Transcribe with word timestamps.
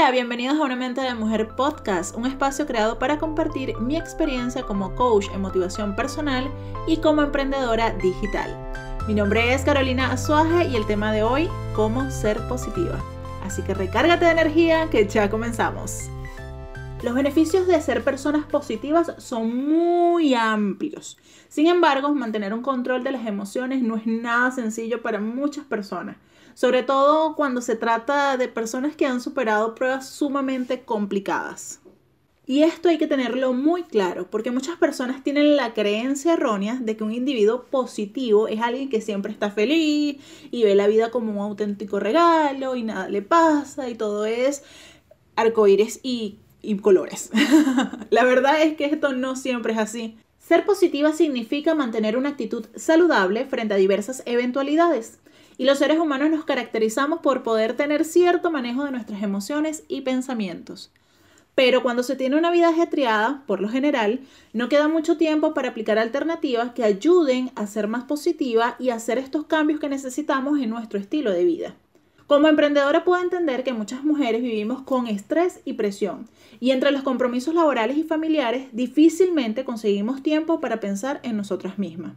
Hola, 0.00 0.12
bienvenidos 0.12 0.58
a 0.58 0.64
Una 0.64 0.76
Mente 0.76 1.02
de 1.02 1.14
Mujer 1.14 1.48
Podcast, 1.48 2.16
un 2.16 2.24
espacio 2.24 2.66
creado 2.66 2.98
para 2.98 3.18
compartir 3.18 3.76
mi 3.80 3.98
experiencia 3.98 4.62
como 4.62 4.94
coach 4.94 5.26
en 5.34 5.42
motivación 5.42 5.94
personal 5.94 6.50
y 6.86 6.96
como 6.96 7.20
emprendedora 7.20 7.90
digital. 7.90 8.56
Mi 9.06 9.12
nombre 9.12 9.52
es 9.52 9.60
Carolina 9.60 10.10
Azuaje 10.10 10.68
y 10.68 10.76
el 10.76 10.86
tema 10.86 11.12
de 11.12 11.22
hoy, 11.22 11.50
cómo 11.76 12.10
ser 12.10 12.38
positiva. 12.48 12.98
Así 13.44 13.60
que 13.60 13.74
recárgate 13.74 14.24
de 14.24 14.30
energía 14.30 14.88
que 14.88 15.06
ya 15.06 15.28
comenzamos. 15.28 16.08
Los 17.02 17.14
beneficios 17.14 17.66
de 17.66 17.80
ser 17.80 18.04
personas 18.04 18.44
positivas 18.44 19.14
son 19.18 19.56
muy 19.56 20.34
amplios. 20.34 21.16
Sin 21.48 21.66
embargo, 21.66 22.14
mantener 22.14 22.52
un 22.52 22.62
control 22.62 23.02
de 23.02 23.12
las 23.12 23.26
emociones 23.26 23.82
no 23.82 23.96
es 23.96 24.06
nada 24.06 24.50
sencillo 24.50 25.02
para 25.02 25.20
muchas 25.20 25.64
personas 25.64 26.16
sobre 26.54 26.82
todo 26.82 27.36
cuando 27.36 27.62
se 27.62 27.74
trata 27.74 28.36
de 28.36 28.48
personas 28.48 28.94
que 28.94 29.06
han 29.06 29.22
superado 29.22 29.74
pruebas 29.74 30.08
sumamente 30.10 30.82
complicadas. 30.82 31.80
Y 32.46 32.64
esto 32.64 32.88
hay 32.88 32.98
que 32.98 33.06
tenerlo 33.06 33.52
muy 33.52 33.84
claro, 33.84 34.28
porque 34.28 34.50
muchas 34.50 34.76
personas 34.76 35.22
tienen 35.22 35.56
la 35.56 35.72
creencia 35.72 36.32
errónea 36.32 36.74
de 36.74 36.96
que 36.96 37.04
un 37.04 37.12
individuo 37.12 37.64
positivo 37.70 38.48
es 38.48 38.60
alguien 38.60 38.90
que 38.90 39.00
siempre 39.00 39.30
está 39.30 39.50
feliz 39.50 40.16
y 40.50 40.64
ve 40.64 40.74
la 40.74 40.88
vida 40.88 41.10
como 41.10 41.32
un 41.32 41.38
auténtico 41.38 42.00
regalo 42.00 42.74
y 42.74 42.82
nada 42.82 43.08
le 43.08 43.22
pasa 43.22 43.88
y 43.88 43.94
todo 43.94 44.26
es 44.26 44.64
arcoíris 45.36 46.00
y, 46.02 46.38
y 46.62 46.76
colores. 46.78 47.30
la 48.10 48.24
verdad 48.24 48.62
es 48.62 48.76
que 48.76 48.86
esto 48.86 49.12
no 49.12 49.36
siempre 49.36 49.72
es 49.72 49.78
así. 49.78 50.16
Ser 50.38 50.64
positiva 50.64 51.12
significa 51.12 51.74
mantener 51.74 52.16
una 52.16 52.30
actitud 52.30 52.66
saludable 52.74 53.44
frente 53.46 53.74
a 53.74 53.76
diversas 53.76 54.22
eventualidades. 54.26 55.18
Y 55.58 55.64
los 55.64 55.78
seres 55.78 55.98
humanos 55.98 56.30
nos 56.30 56.44
caracterizamos 56.44 57.20
por 57.20 57.42
poder 57.42 57.76
tener 57.76 58.04
cierto 58.04 58.50
manejo 58.50 58.84
de 58.84 58.90
nuestras 58.90 59.22
emociones 59.22 59.84
y 59.88 60.00
pensamientos. 60.00 60.90
Pero 61.54 61.82
cuando 61.82 62.02
se 62.02 62.16
tiene 62.16 62.36
una 62.36 62.50
vida 62.50 62.70
ajetreada, 62.70 63.42
por 63.46 63.60
lo 63.60 63.68
general, 63.68 64.20
no 64.52 64.68
queda 64.68 64.88
mucho 64.88 65.18
tiempo 65.18 65.52
para 65.52 65.68
aplicar 65.68 65.98
alternativas 65.98 66.72
que 66.72 66.84
ayuden 66.84 67.52
a 67.54 67.66
ser 67.66 67.86
más 67.88 68.04
positiva 68.04 68.76
y 68.78 68.90
hacer 68.90 69.18
estos 69.18 69.44
cambios 69.44 69.78
que 69.78 69.88
necesitamos 69.88 70.58
en 70.58 70.70
nuestro 70.70 70.98
estilo 70.98 71.30
de 71.30 71.44
vida. 71.44 71.74
Como 72.30 72.46
emprendedora 72.46 73.02
puedo 73.02 73.20
entender 73.20 73.64
que 73.64 73.72
muchas 73.72 74.04
mujeres 74.04 74.40
vivimos 74.40 74.82
con 74.82 75.08
estrés 75.08 75.62
y 75.64 75.72
presión 75.72 76.28
y 76.60 76.70
entre 76.70 76.92
los 76.92 77.02
compromisos 77.02 77.56
laborales 77.56 77.96
y 77.96 78.04
familiares 78.04 78.68
difícilmente 78.70 79.64
conseguimos 79.64 80.22
tiempo 80.22 80.60
para 80.60 80.78
pensar 80.78 81.18
en 81.24 81.36
nosotras 81.36 81.76
mismas. 81.80 82.12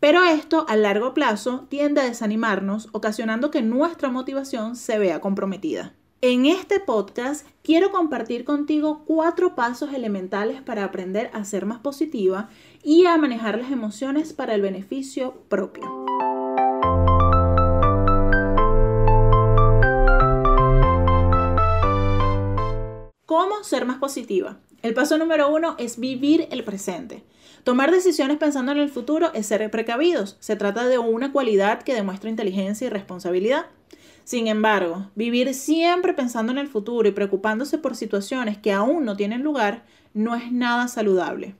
Pero 0.00 0.24
esto 0.24 0.64
a 0.66 0.76
largo 0.76 1.12
plazo 1.12 1.66
tiende 1.68 2.00
a 2.00 2.04
desanimarnos, 2.04 2.88
ocasionando 2.92 3.50
que 3.50 3.60
nuestra 3.60 4.08
motivación 4.08 4.76
se 4.76 4.98
vea 4.98 5.20
comprometida. 5.20 5.92
En 6.22 6.46
este 6.46 6.80
podcast 6.80 7.46
quiero 7.62 7.90
compartir 7.90 8.46
contigo 8.46 9.02
cuatro 9.04 9.54
pasos 9.54 9.92
elementales 9.92 10.62
para 10.62 10.84
aprender 10.84 11.28
a 11.34 11.44
ser 11.44 11.66
más 11.66 11.80
positiva 11.80 12.48
y 12.82 13.04
a 13.04 13.18
manejar 13.18 13.58
las 13.58 13.70
emociones 13.70 14.32
para 14.32 14.54
el 14.54 14.62
beneficio 14.62 15.34
propio. 15.50 16.03
¿Cómo 23.36 23.64
ser 23.64 23.84
más 23.84 23.96
positiva? 23.96 24.58
El 24.80 24.94
paso 24.94 25.18
número 25.18 25.52
uno 25.52 25.74
es 25.76 25.98
vivir 25.98 26.46
el 26.52 26.62
presente. 26.62 27.24
Tomar 27.64 27.90
decisiones 27.90 28.36
pensando 28.36 28.70
en 28.70 28.78
el 28.78 28.88
futuro 28.88 29.32
es 29.34 29.46
ser 29.46 29.68
precavidos. 29.72 30.36
Se 30.38 30.54
trata 30.54 30.86
de 30.86 30.98
una 30.98 31.32
cualidad 31.32 31.82
que 31.82 31.94
demuestra 31.94 32.30
inteligencia 32.30 32.86
y 32.86 32.90
responsabilidad. 32.90 33.66
Sin 34.22 34.46
embargo, 34.46 35.10
vivir 35.16 35.52
siempre 35.52 36.14
pensando 36.14 36.52
en 36.52 36.58
el 36.58 36.68
futuro 36.68 37.08
y 37.08 37.10
preocupándose 37.10 37.76
por 37.76 37.96
situaciones 37.96 38.56
que 38.56 38.70
aún 38.70 39.04
no 39.04 39.16
tienen 39.16 39.42
lugar 39.42 39.84
no 40.12 40.36
es 40.36 40.52
nada 40.52 40.86
saludable. 40.86 41.56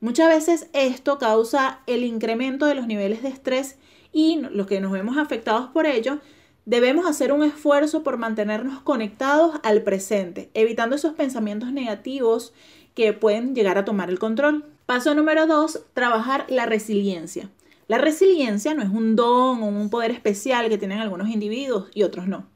Muchas 0.00 0.28
veces 0.28 0.70
esto 0.72 1.18
causa 1.18 1.82
el 1.86 2.02
incremento 2.02 2.66
de 2.66 2.74
los 2.74 2.88
niveles 2.88 3.22
de 3.22 3.28
estrés 3.28 3.78
y 4.12 4.40
los 4.50 4.66
que 4.66 4.80
nos 4.80 4.90
vemos 4.90 5.18
afectados 5.18 5.68
por 5.68 5.86
ello, 5.86 6.18
debemos 6.66 7.06
hacer 7.06 7.32
un 7.32 7.44
esfuerzo 7.44 8.02
por 8.02 8.18
mantenernos 8.18 8.82
conectados 8.82 9.58
al 9.62 9.82
presente, 9.82 10.50
evitando 10.52 10.96
esos 10.96 11.14
pensamientos 11.14 11.72
negativos 11.72 12.52
que 12.94 13.12
pueden 13.12 13.54
llegar 13.54 13.78
a 13.78 13.84
tomar 13.84 14.10
el 14.10 14.18
control. 14.18 14.64
Paso 14.84 15.14
número 15.14 15.46
dos, 15.46 15.80
trabajar 15.94 16.44
la 16.48 16.66
resiliencia. 16.66 17.50
La 17.88 17.98
resiliencia 17.98 18.74
no 18.74 18.82
es 18.82 18.88
un 18.88 19.14
don 19.14 19.62
o 19.62 19.66
un 19.66 19.90
poder 19.90 20.10
especial 20.10 20.68
que 20.68 20.76
tienen 20.76 20.98
algunos 20.98 21.28
individuos 21.28 21.88
y 21.94 22.02
otros 22.02 22.26
no. 22.26 22.46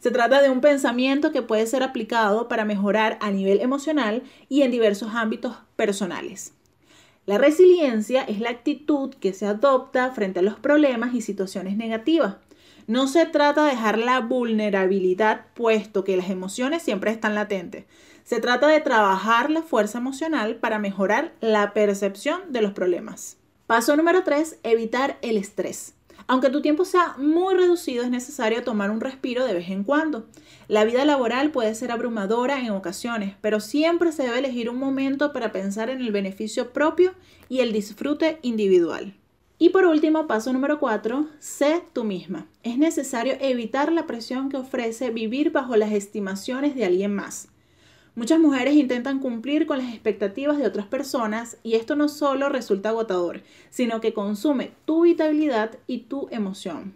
Se 0.00 0.10
trata 0.10 0.42
de 0.42 0.50
un 0.50 0.60
pensamiento 0.60 1.30
que 1.30 1.42
puede 1.42 1.66
ser 1.66 1.82
aplicado 1.82 2.48
para 2.48 2.64
mejorar 2.64 3.18
a 3.20 3.30
nivel 3.30 3.60
emocional 3.60 4.24
y 4.48 4.62
en 4.62 4.72
diversos 4.72 5.14
ámbitos 5.14 5.56
personales. 5.76 6.54
La 7.26 7.38
resiliencia 7.38 8.22
es 8.22 8.40
la 8.40 8.50
actitud 8.50 9.14
que 9.14 9.32
se 9.32 9.46
adopta 9.46 10.10
frente 10.10 10.40
a 10.40 10.42
los 10.42 10.58
problemas 10.58 11.14
y 11.14 11.20
situaciones 11.20 11.76
negativas. 11.76 12.36
No 12.90 13.06
se 13.06 13.24
trata 13.24 13.66
de 13.66 13.70
dejar 13.70 13.98
la 13.98 14.18
vulnerabilidad 14.18 15.46
puesto 15.54 16.02
que 16.02 16.16
las 16.16 16.28
emociones 16.28 16.82
siempre 16.82 17.12
están 17.12 17.36
latentes. 17.36 17.84
Se 18.24 18.40
trata 18.40 18.66
de 18.66 18.80
trabajar 18.80 19.48
la 19.48 19.62
fuerza 19.62 19.98
emocional 19.98 20.56
para 20.56 20.80
mejorar 20.80 21.32
la 21.40 21.72
percepción 21.72 22.40
de 22.48 22.62
los 22.62 22.72
problemas. 22.72 23.36
Paso 23.68 23.96
número 23.96 24.24
3, 24.24 24.58
evitar 24.64 25.18
el 25.22 25.36
estrés. 25.36 25.94
Aunque 26.26 26.50
tu 26.50 26.62
tiempo 26.62 26.84
sea 26.84 27.14
muy 27.16 27.54
reducido, 27.54 28.02
es 28.02 28.10
necesario 28.10 28.64
tomar 28.64 28.90
un 28.90 29.00
respiro 29.00 29.44
de 29.44 29.54
vez 29.54 29.70
en 29.70 29.84
cuando. 29.84 30.26
La 30.66 30.82
vida 30.82 31.04
laboral 31.04 31.52
puede 31.52 31.76
ser 31.76 31.92
abrumadora 31.92 32.58
en 32.58 32.70
ocasiones, 32.70 33.36
pero 33.40 33.60
siempre 33.60 34.10
se 34.10 34.24
debe 34.24 34.40
elegir 34.40 34.68
un 34.68 34.80
momento 34.80 35.32
para 35.32 35.52
pensar 35.52 35.90
en 35.90 36.00
el 36.00 36.10
beneficio 36.10 36.72
propio 36.72 37.14
y 37.48 37.60
el 37.60 37.72
disfrute 37.72 38.40
individual. 38.42 39.14
Y 39.62 39.68
por 39.68 39.84
último, 39.84 40.26
paso 40.26 40.54
número 40.54 40.80
4, 40.80 41.28
sé 41.38 41.82
tú 41.92 42.02
misma. 42.02 42.46
Es 42.62 42.78
necesario 42.78 43.34
evitar 43.40 43.92
la 43.92 44.06
presión 44.06 44.48
que 44.48 44.56
ofrece 44.56 45.10
vivir 45.10 45.52
bajo 45.52 45.76
las 45.76 45.92
estimaciones 45.92 46.74
de 46.74 46.86
alguien 46.86 47.14
más. 47.14 47.48
Muchas 48.14 48.40
mujeres 48.40 48.72
intentan 48.72 49.18
cumplir 49.18 49.66
con 49.66 49.76
las 49.76 49.92
expectativas 49.92 50.56
de 50.56 50.66
otras 50.66 50.86
personas 50.86 51.58
y 51.62 51.74
esto 51.74 51.94
no 51.94 52.08
solo 52.08 52.48
resulta 52.48 52.88
agotador, 52.88 53.42
sino 53.68 54.00
que 54.00 54.14
consume 54.14 54.72
tu 54.86 55.02
vitalidad 55.02 55.78
y 55.86 55.98
tu 56.04 56.28
emoción. 56.30 56.94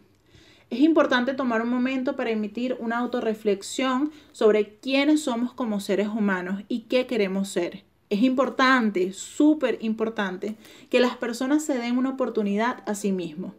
Es 0.70 0.80
importante 0.80 1.34
tomar 1.34 1.60
un 1.60 1.68
momento 1.68 2.16
para 2.16 2.30
emitir 2.30 2.78
una 2.80 2.96
autorreflexión 2.96 4.10
sobre 4.32 4.78
quiénes 4.78 5.20
somos 5.20 5.52
como 5.52 5.80
seres 5.80 6.08
humanos 6.08 6.62
y 6.68 6.84
qué 6.84 7.06
queremos 7.06 7.50
ser. 7.50 7.84
Es 8.14 8.22
importante, 8.22 9.12
súper 9.12 9.78
importante, 9.80 10.54
que 10.88 11.00
las 11.00 11.16
personas 11.16 11.64
se 11.64 11.76
den 11.76 11.98
una 11.98 12.10
oportunidad 12.10 12.84
a 12.86 12.94
sí 12.94 13.10
mismos. 13.10 13.54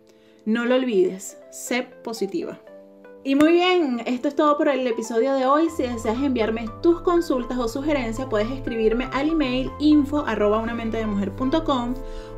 No 0.45 0.63
lo 0.63 0.75
olvides, 0.75 1.37
sé 1.51 1.83
positiva. 1.83 2.61
Y 3.25 3.35
muy 3.35 3.51
bien, 3.51 4.01
esto 4.05 4.29
es 4.29 4.35
todo 4.37 4.57
por 4.57 4.69
el 4.69 4.87
episodio 4.87 5.33
de 5.33 5.45
hoy. 5.45 5.67
Si 5.75 5.83
deseas 5.83 6.23
enviarme 6.23 6.69
tus 6.81 7.01
consultas 7.01 7.57
o 7.57 7.67
sugerencias, 7.67 8.29
puedes 8.29 8.49
escribirme 8.49 9.09
al 9.11 9.31
email 9.31 9.69
info 9.77 10.25
arroba 10.25 10.63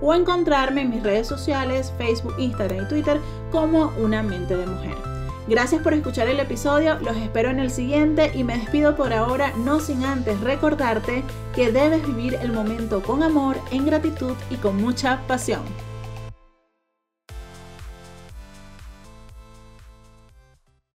o 0.01 0.13
encontrarme 0.15 0.81
en 0.81 0.89
mis 0.89 1.03
redes 1.03 1.27
sociales, 1.27 1.93
Facebook, 1.99 2.33
Instagram 2.39 2.85
y 2.85 2.87
Twitter 2.87 3.21
como 3.51 3.93
Una 3.99 4.23
Mente 4.23 4.57
de 4.57 4.65
Mujer. 4.65 5.16
Gracias 5.47 5.81
por 5.81 5.93
escuchar 5.93 6.27
el 6.27 6.41
episodio, 6.41 6.99
los 6.99 7.15
espero 7.15 7.49
en 7.49 7.59
el 7.59 7.71
siguiente 7.71 8.31
y 8.35 8.43
me 8.43 8.57
despido 8.57 8.97
por 8.97 9.13
ahora, 9.13 9.53
no 9.55 9.79
sin 9.79 10.03
antes 10.03 10.37
recordarte 10.41 11.23
que 11.55 11.71
debes 11.71 12.05
vivir 12.05 12.37
el 12.41 12.51
momento 12.51 13.01
con 13.01 13.23
amor, 13.23 13.55
en 13.71 13.85
gratitud 13.85 14.33
y 14.49 14.55
con 14.57 14.75
mucha 14.75 15.21
pasión. 15.25 15.61